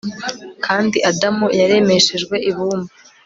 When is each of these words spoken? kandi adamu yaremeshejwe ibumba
kandi 0.65 0.97
adamu 1.09 1.47
yaremeshejwe 1.59 2.35
ibumba 2.49 2.91